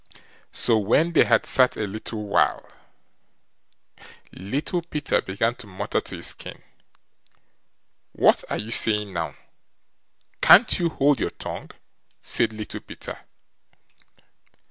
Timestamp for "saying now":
8.71-9.35